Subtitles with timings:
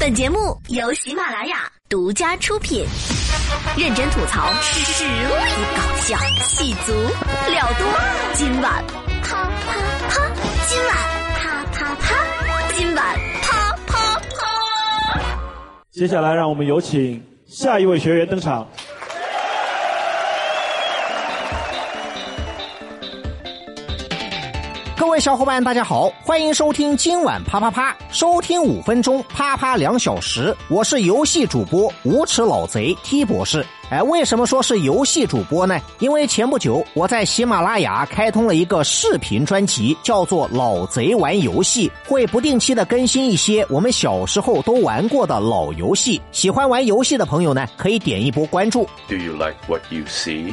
[0.00, 2.86] 本节目由喜马拉雅独家出品，
[3.76, 5.10] 认真吐槽，实力
[5.76, 6.94] 搞笑，气足
[7.50, 7.86] 料多。
[8.32, 8.82] 今晚
[9.22, 9.76] 啪啪
[10.08, 10.26] 啪，
[10.66, 10.96] 今晚
[11.34, 15.20] 啪啪啪，今晚啪啪啪。
[15.90, 18.66] 接下来，让我们有请下一位学员登场。
[25.20, 30.56] 小伙伴，大家好，欢迎收听今晚啪啪啪，收听五分钟，啪啪两小时。
[30.70, 33.64] 我是游戏主播无耻老贼 T 博士。
[33.90, 35.76] 哎，为什么说是游戏主播呢？
[35.98, 46.22] 因为前不久我在喜马拉雅开通了一个视频专辑，叫做《老贼玩游戏》，会不定期的更新一些我们小时候都玩过的老游戏。
[46.30, 48.88] 喜欢玩游戏的朋友呢，可以点一波关注。
[49.08, 50.52] Do you like what you see?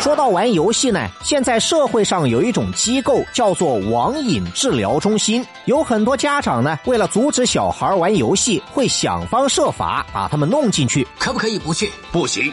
[0.00, 11.06] 说到玩游戏呢，现在社会上有一种机构叫做网瘾治疗中心，有很多家长呢，为了阻止小孩玩游戏，会想方设法把他们弄进去。
[11.18, 11.92] 可不可以不去？
[12.14, 12.52] 不行，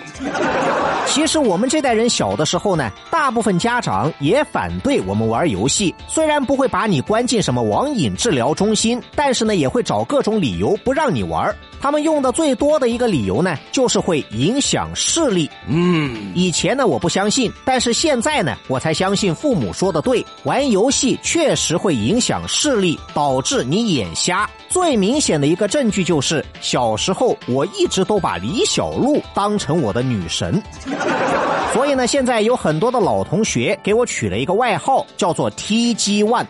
[1.05, 11.55] 其实我们这代人小的时候呢，大部分家长也反对我们玩游戏，虽然不会把你关进什么网瘾治疗中心，但是呢，也会找各种理由不让你玩。
[11.81, 15.49] 他们用的最多的一个理由呢，就是会影响视力。
[15.67, 24.47] 嗯，以前呢，我不相信，但是现在呢，我才相信父母说的对，玩游戏确实会影响视力，导致你眼瞎。
[24.69, 30.61] 最明显的一个证据就是，小时候我一直都把李小璐当成我的女神，
[31.73, 36.45] 所以呢，现在有很多的老同学给我取了一个外号，叫做 TG One。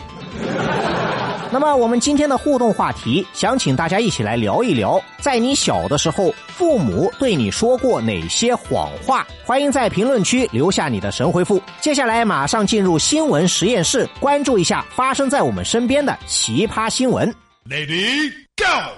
[1.53, 9.27] 那么我们今天的互动话题，想请大家一起来聊一聊，在你小的时候，父母对你说过哪些谎话？
[9.43, 11.61] 欢迎在评论区留下你的神回复。
[11.81, 17.29] 接下来马上进入新闻实验室，关注一下发生在我们身边的奇葩新闻。
[17.69, 18.93] Lady Go。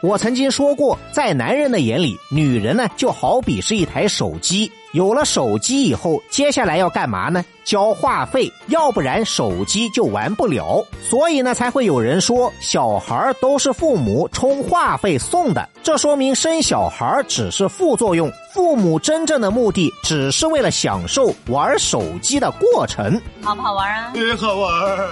[0.00, 4.72] 我曾经说过，在男人的眼里，女人呢就好比是一台手机。
[4.92, 7.44] 有了手机以后，接下来要干嘛呢？
[7.64, 10.82] 交话费，要不然手机就玩不了。
[11.02, 15.68] 所以呢，才会有人说小孩都是父母充话费送的。
[15.82, 23.20] 这说明生小孩只是副作用，父母真正的目的只是为了享受玩手机的过程。
[23.42, 24.12] 好不好玩啊？
[24.14, 25.08] 也好玩。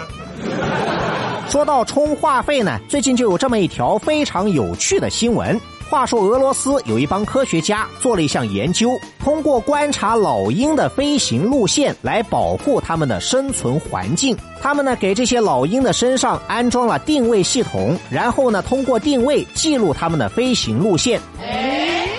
[1.49, 5.61] 说到充话费呢，最近就有这么一条非常有趣的新闻。
[5.89, 14.37] 话说，俄罗斯有一帮科学家做了一项研究，通过观察老鹰的飞行路线来保护它们的生存环境。
[14.61, 21.21] 他们呢，给这些老鹰的身上安装了定位系统，然后呢，通过定位记录它们的飞行路线。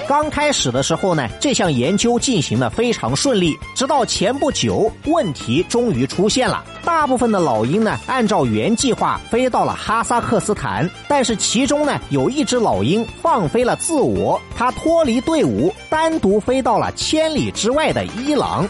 [0.07, 6.63] 刚开始的时候呢，这项研究进行的非常顺利，直到前不久，问题终于出现了。
[6.85, 18.65] 大部分的老鹰呢，按照原计划飞到了哈萨克斯坦，但是其中呢，有一只老鹰放飞了自我，它脱离队伍，单独飞到了千里之外的伊朗。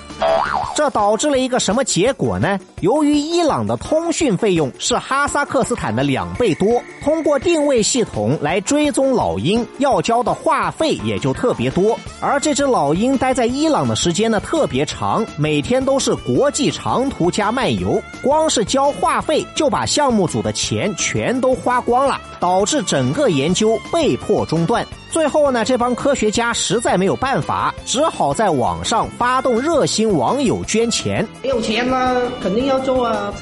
[0.75, 2.59] 这导致了一个什么结果呢？
[2.81, 11.99] 由于伊朗的通讯费用是哈萨克斯坦的两倍多，通过定位系统来追踪老鹰，要交的话费也就就特别多。
[12.21, 24.87] 而这只老鹰待在伊朗的时间呢特别长，每天都是国际长途加漫游，光是交话费就把项目组的钱全都花光了，导致整个研究被迫中断。
[25.09, 31.25] 最后呢，这帮科学家实在没有办法，只好在网上发动热心网友捐钱。
[31.41, 33.33] 没有钱吗，肯定要做啊。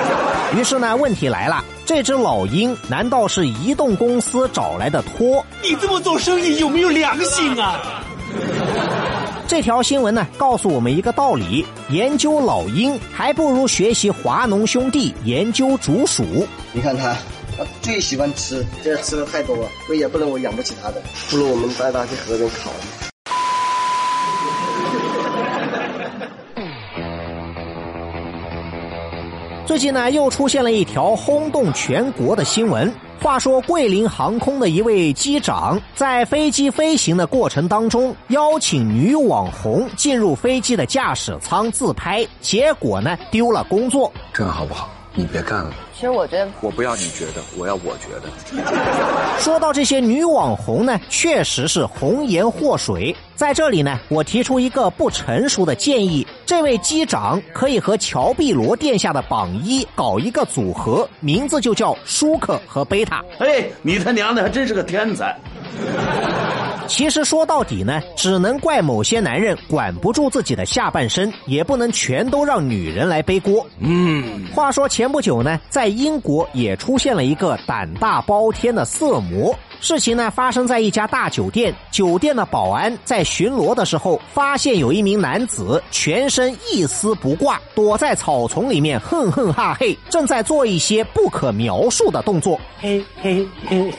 [0.56, 5.44] 于是呢，问题来了，这只老鹰难道是移动公司找来的托？
[5.62, 7.80] 你这么做生意有没有良心啊？
[9.46, 16.24] 这条新闻呢，告诉我们一个道理：研究老鹰还不如学习华农兄弟研究竹鼠。
[16.72, 17.14] 你看它，
[17.60, 22.70] 它最喜欢吃，这吃的太多了，所以也不能我养不起他的，不如我们带他去河边烤。
[29.68, 32.90] 最近呢，又出现了一条轰动全国的新闻。
[33.20, 44.10] 话说，桂林航空的一位机长在飞机飞行的过程当中，邀请女网红进入飞机的驾驶舱自拍，结果呢，丢了工作。
[44.32, 44.88] 这样好不好？
[45.12, 49.40] 你别干了，其实我觉得我不要你觉得，我要我觉得。
[49.40, 53.14] 说到这些女网红呢，确实是红颜祸水。
[53.34, 63.24] 在这里呢，我提出一个不成熟的建议：这位机长可以和乔碧罗殿下的榜一搞一个组合，名字就叫舒克和贝塔。
[63.38, 65.36] 哎，你他娘的还真是个天才！
[66.90, 73.64] 其实说到底呢，只能怪某些男人管不住自己的下半身，也不能全都让女人来背锅。
[73.78, 79.54] 嗯，话说前不久呢，在英国也出现了一个胆大包天的色魔。
[79.80, 92.60] 事情呢发生在一家大酒店，酒店的保安在巡逻的时候，发现有一名男子全身一丝不挂，躲在草丛里面哼哼哈嘿，正在做一些不可描述的动作。
[92.80, 93.90] 嘿嘿嘿。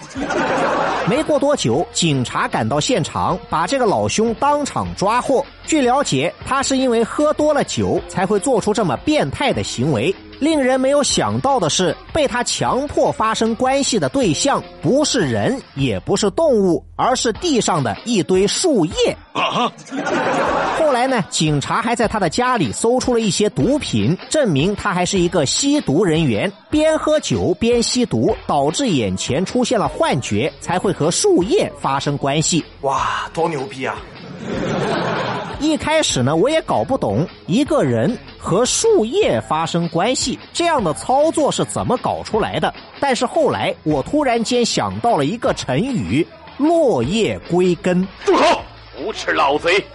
[1.09, 5.45] 没过多久，警察赶到现场，把这个老兄当场抓获。
[5.65, 10.13] 据了解，他是因为喝多了酒才会做出这么变态的行为。
[10.41, 19.15] 令人没有想到的是，被他强迫发生关系的对象不是人，也不是动物，而是地上的一堆树叶。
[19.33, 19.71] 啊
[20.79, 32.65] 后来呢，警察还在他的家里搜出了一些毒品，证明他还是一个吸毒人员，边喝酒边吸毒，导致眼前出现了幻觉，才会和树叶发生关系。
[32.81, 33.95] 哇，多牛逼啊！
[35.61, 42.73] 一开始呢，我也搞不懂一个人和树叶发生关系这样的操作是怎么搞出来的。
[42.99, 46.25] 但是后来我突然间想到了一个成语
[46.57, 48.05] “落叶归根”。
[48.25, 48.61] 住口！
[48.99, 49.85] 无耻老贼！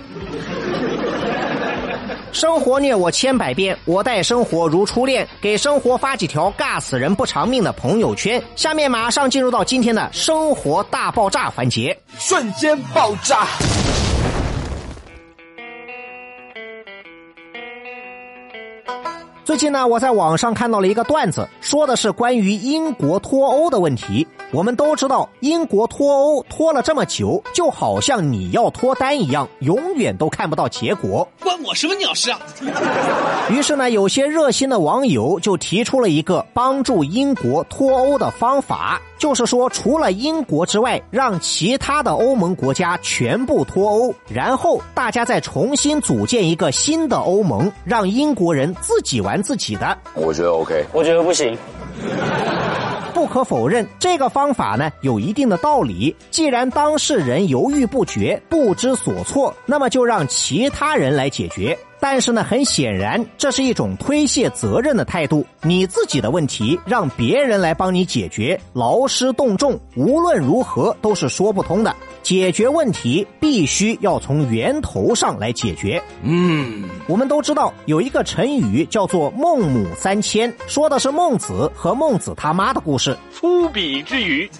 [2.30, 5.26] 生活虐我千百遍，我待生活如初恋。
[5.40, 8.40] 给生活发几条尬死人不偿命的朋友圈。
[8.54, 13.46] 下面马上进入到今天的生活大爆炸环节，瞬间爆炸。
[19.46, 24.26] 最近呢，我在网上看到了一个段子，说的是关于英国脱欧的问题。
[24.50, 31.28] 我们都知道，英国脱欧拖了这么久，就好像你要脱单一样，永远都看不到结果。
[31.40, 32.40] 关我什么鸟事啊！
[33.48, 49.96] 于是呢，有些热心的网友就提出了一个帮助英国脱欧的方法，就是说，除了英国之外，让其他的欧盟国家全部脱欧，然后大家再重新组建一个新的欧盟，让英国人自己玩玩自己的。
[50.14, 51.56] 我觉得 OK，我觉得不行。
[53.12, 56.14] 不可否认，这个方法呢有一定的道理。
[56.30, 61.78] 既然当事人犹豫不决、不知所措，那么就让其他人来解决。
[61.98, 65.46] 但是呢，很显然，这是一种推卸责任的态度。
[65.62, 71.94] 你自己的问题让别人来帮你解决，劳师动众，无论如何都是说不通的。
[72.22, 76.02] 解决问题必须要从源头上来解决。
[76.22, 83.16] 嗯，我们都知道有一个成语叫做“孟母三迁”，说的是孟子和孟子他妈的故事。
[83.32, 84.50] 粗鄙之语。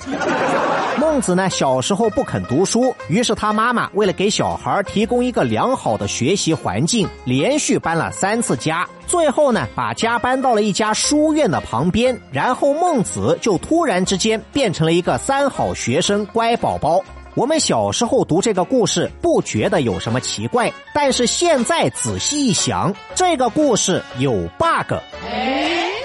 [1.01, 7.09] 孟子呢，小时候不肯读书，于是他妈妈为了给小孩提供一个良好的学习环境。
[7.27, 17.03] 连续搬了三次家，最后呢，把家搬到了一家书院的旁边，然后孟子就突然之间变成了一个三好学生、乖宝宝。
[17.35, 24.95] 我们小时候读这个故事，不觉得有什么奇怪，但是现在仔细一想，这个故事有 bug。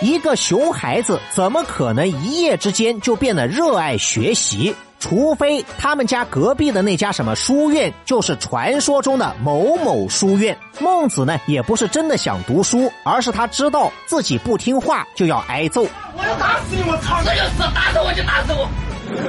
[0.01, 4.75] 一个熊孩子怎么可能一夜之间就变得热爱学习？
[5.01, 10.55] 除非他们家隔壁的那家什么书院就是传说中的某某书院。
[10.79, 15.81] 孟子呢，也不是真的想读书，而是他知道自己不听话就要挨揍。
[16.15, 16.83] 我要打死你！
[16.89, 17.21] 我操！
[17.23, 18.69] 这就死打死我就打死我！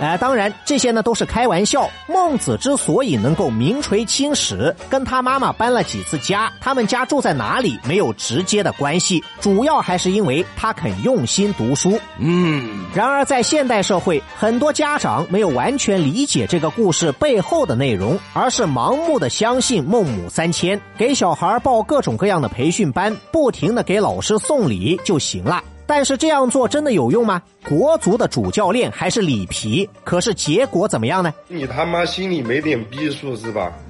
[0.00, 1.88] 哎，当然这些呢都是开玩笑。
[2.08, 11.98] 孟子之所以能够名垂青史，跟他妈妈搬了几次家，他们家住在哪里没有直接的关系，主要还是因为他肯用心读书。
[12.18, 12.84] 嗯。
[12.92, 25.62] 然而在现代社会，很多家长没有完全理解这个故事背后的内容，而是盲目的相信孟母三迁，给小孩报各种各样的培训班，不停的给老师送礼就行了。
[25.86, 27.42] 但是这样做真的有用吗？
[27.68, 31.32] 国足的主教练还是里皮，可是结果怎么样呢？
[31.48, 33.72] 你他妈心里没点逼数是吧？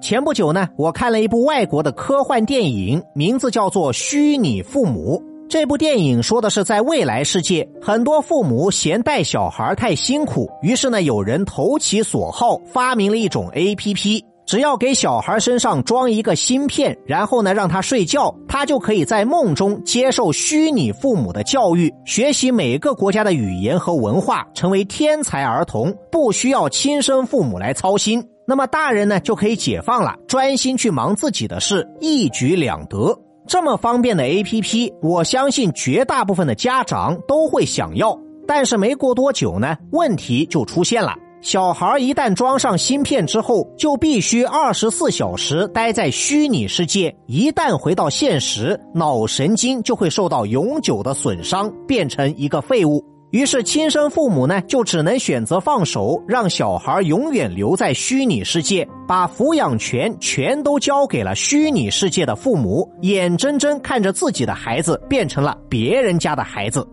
[0.00, 5.22] 前不久呢，我看了一部外国的科幻电影，名字叫做《虚拟父母》。
[5.48, 14.24] 这部电影说的是，在未来世界，很多父母嫌带小孩太辛苦，于是呢，有人投其所好，发明了一种 A P P。
[14.46, 28.22] 只要给小孩身上装一个芯片，然后呢让他睡觉，他就可以在梦中接受虚拟父母的教育，学习每个国家的语言和文化，成为天才儿童，不需要亲生父母来操心。
[28.46, 33.18] 那么大人呢就可以解放了，专心去忙自己的事，一举两得。
[33.46, 38.18] 这么方便的 APP，我相信绝大部分的家长都会想要。
[38.46, 41.14] 但是没过多久呢，问题就出现了。
[41.44, 47.14] 小孩一旦装上芯片之后，就必须二十四小时待在虚拟世界。
[47.26, 53.04] 一旦回到现实，脑神经就会受到永久的损伤，变成一个废物。
[53.30, 66.88] 于是，亲生父母呢，就只能选择放手，让小孩永远留在虚拟世界，把抚养权全都交给了虚拟世界的父母，眼睁睁看着自己的孩子变成了别人家的孩子。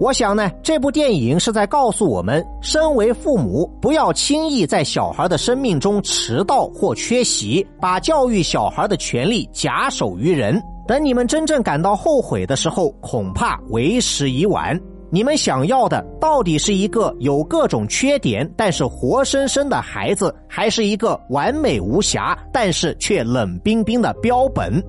[0.00, 10.62] 我想呢，这部电影是在告诉我们，身为父母，不要轻易在小孩的生命中迟到或缺席，把教育小孩的权利假手于人。
[10.86, 14.78] 等你们真正感到后悔的时候，恐怕为时已晚。
[15.10, 24.80] 你们想要的到底是一个有各种缺点但是活生生的孩子，还是一个完美无瑕但是却冷冰冰的标本？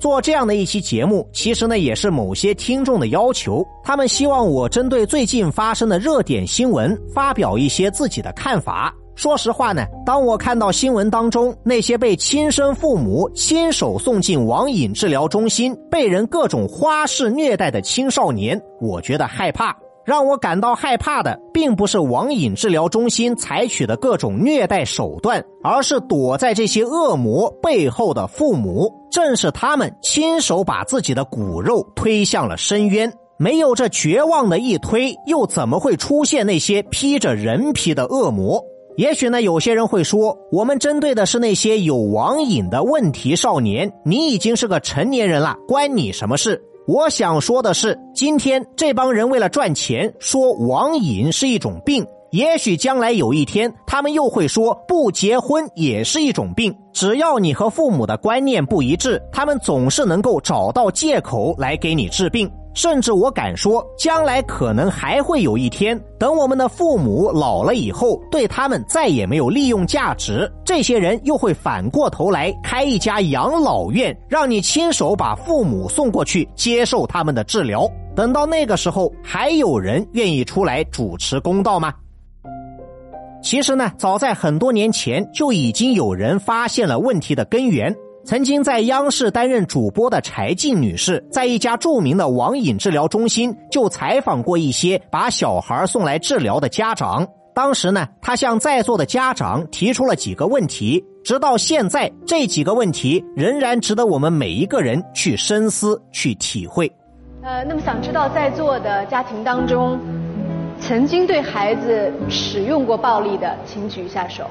[0.00, 8.92] 做这样的一期节目，其实呢也是某些听众的要求，他们希望我针对最近发生的热点新闻发表一些自己的看法。
[9.14, 19.76] 说实话呢，当我看到新闻当中那些被亲生父母亲手送进网瘾治疗中心、被人各种花式虐待的青少年，我觉得害怕。
[20.04, 28.92] 让我感到害怕的，并不是网瘾治疗中心采取的各种虐待手段，而是躲在这些恶魔背后的父母。
[29.10, 33.12] 正是他们亲手把自己的骨肉推向了深渊。
[33.38, 38.62] 没有这绝望的一推，又怎么会出现那些披着人皮的恶魔？
[38.96, 43.90] 也许呢，有些人会说，我们针对的是那些有网瘾的问题少年。
[44.04, 46.62] 你已经是个成年人了，关你什么事？
[46.90, 52.04] 我想说的是，今天这帮人为了赚钱，说网瘾是一种病。
[52.32, 56.76] 也许将来有一天，他们又会说不结婚也是一种病。
[56.92, 62.50] 只要你和父母的观念不一致，他们总是能够找到借口来给你治病。
[62.72, 77.90] 甚至我敢说，将来可能还会有一天，等我们的父母老了以后，对他们再也没有利用价值，这些人又会反过头来开一家养老院，让你亲手把父母送过去接受他们的治疗。
[78.14, 81.92] 等到那个时候，还有人愿意出来主持公道吗？
[83.42, 87.94] 其实呢，早在很多年前就已经有人发现了问题的根源。
[88.22, 97.26] 曾经在央视担任主播的柴静女士，在一家著名的网瘾治疗中心就采访过一些把小孩送来治疗的家长。
[97.54, 106.92] 当时呢，她向在座的家长提出了几个问题，直到现在，这几个问题仍然值得我们每一个人去深思、去体会。
[107.42, 109.98] 呃，那么想知道在座的家庭当中，
[110.78, 114.44] 曾经对孩子使用过暴力的，请举一下手。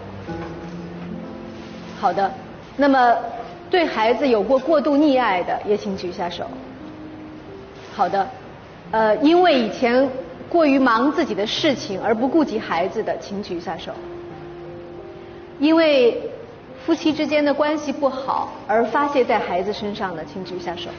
[2.00, 2.32] 好的，
[2.76, 3.16] 那么。
[3.70, 6.44] 对孩子有过过度溺爱的，也请举下手。
[7.96, 8.28] 好的，
[8.90, 10.10] 呃，因为以前
[10.50, 13.92] 过于忙自己的事情而不顾及孩子的，请举下手。
[15.60, 16.20] 因为
[16.84, 20.90] 夫妻之间的关系不好而发泄在孩子身上的，请举下手。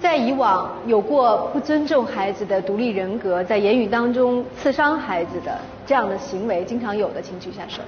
[0.00, 7.82] 在以往有过不尊重孩子的独立人格，在言语当中刺伤孩子的这样的行为，经常有的，请举下手。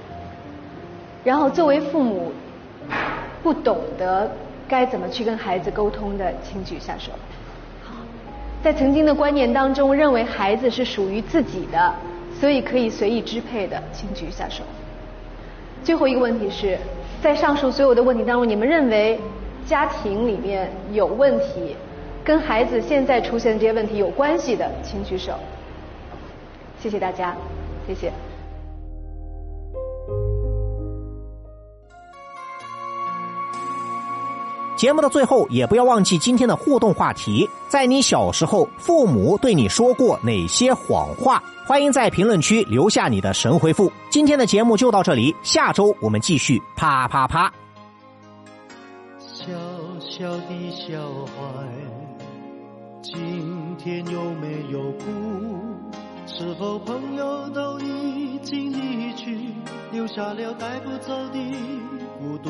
[1.25, 2.31] 然后作为父母。
[3.43, 4.29] 不懂得
[4.67, 7.11] 该怎么去跟孩子沟通的，请举下手。
[7.83, 7.95] 好，
[8.63, 11.93] 在曾经的观念当中，认为孩子是属于自己的，
[12.39, 14.63] 所以可以随意支配的，请举下手。
[15.83, 16.77] 最后一个问题是
[17.21, 19.19] 在上述所有的问题当中，你们认为
[19.65, 21.75] 家庭里面有问题，
[22.23, 25.33] 跟孩子现在出现的这些问题有关系的，请举手。
[26.79, 27.35] 谢谢大家，
[27.87, 28.11] 谢谢。
[34.81, 37.47] 节目的最后，也不要忘记今天的互动话题。
[37.69, 41.39] 在你小时候，父母对你说过哪些谎话？
[41.67, 43.91] 欢迎在评论区留下你的神回复。
[44.09, 47.53] 今天的节目就到这里，下周我们继续啪啪啪。
[49.19, 49.43] 小
[49.99, 51.67] 小的小孩，
[53.03, 55.05] 今天有没有哭？
[56.25, 59.37] 是否朋友都已经离去，
[59.91, 61.39] 留下了带不走的
[62.17, 62.49] 孤独？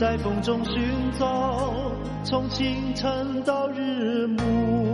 [0.00, 0.72] 在风中寻
[1.18, 1.74] 找，
[2.24, 4.89] 从清晨到日暮。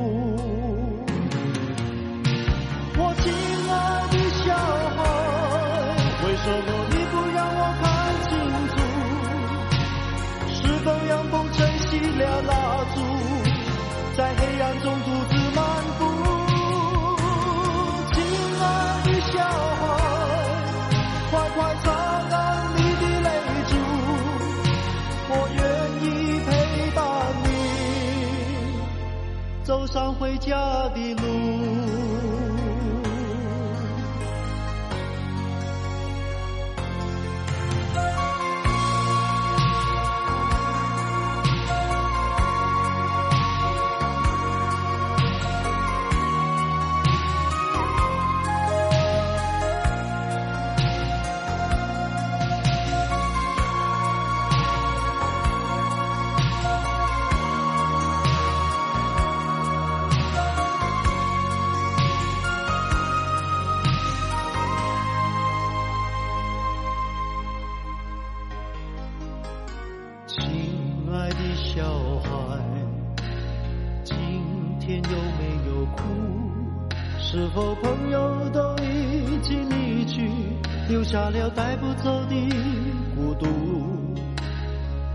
[29.67, 31.86] 走上回家的路。
[81.17, 82.35] 下了带不走的
[83.17, 83.47] 孤独？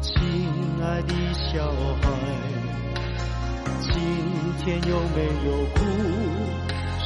[0.01, 0.20] 亲
[0.81, 1.63] 爱的小
[2.01, 2.10] 孩，
[3.84, 3.93] 今
[4.58, 5.77] 天有没有哭？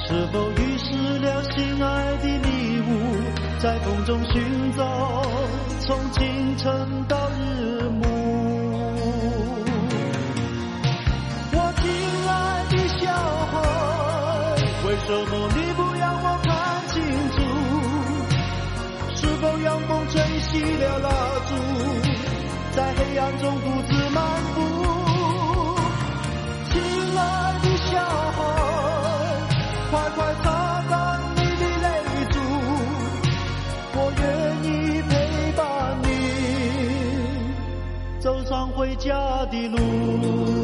[0.07, 2.89] 是否遗失了心爱的礼物，
[3.59, 4.41] 在风中寻
[4.77, 5.21] 找，
[5.81, 8.01] 从清晨到日暮。
[11.51, 11.83] 我亲
[12.29, 13.11] 爱的小
[13.51, 13.53] 孩，
[14.87, 15.59] 为什么你
[20.47, 21.09] 熄了蜡
[21.47, 21.51] 烛，
[22.75, 24.23] 在黑暗中独自漫
[24.53, 24.57] 步？
[26.71, 26.73] 亲
[27.17, 27.19] 爱
[27.61, 27.91] 的小
[28.35, 28.39] 孩，
[29.91, 30.45] 快快擦
[30.89, 30.93] 干
[31.35, 31.85] 你的泪
[32.31, 32.35] 珠，
[33.95, 34.23] 我愿
[34.63, 34.65] 意
[35.09, 35.11] 陪
[35.57, 35.59] 伴
[36.03, 36.05] 你
[38.19, 39.09] 走上回家
[39.51, 40.54] 的路。